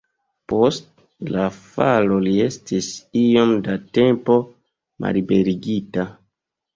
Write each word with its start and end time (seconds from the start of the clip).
Post 0.51 0.85
la 1.33 1.41
falo 1.57 2.15
li 2.27 2.33
estis 2.45 2.87
iom 3.23 3.53
da 3.67 3.75
tempo 3.99 4.39
malliberigita. 5.05 6.07